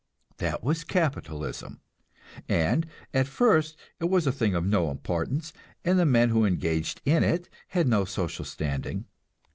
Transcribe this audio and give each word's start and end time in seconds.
That 0.37 0.63
was 0.63 0.83
capitalism, 0.83 1.79
and 2.49 2.87
at 3.13 3.27
first 3.27 3.77
it 3.99 4.05
was 4.09 4.25
a 4.25 4.31
thing 4.31 4.55
of 4.55 4.65
no 4.65 4.89
importance, 4.89 5.53
and 5.85 5.99
the 5.99 6.07
men 6.07 6.29
who 6.29 6.43
engaged 6.43 7.01
in 7.05 7.23
it 7.23 7.49
had 7.67 7.87
no 7.87 8.05
social 8.05 8.43
standing. 8.45 9.05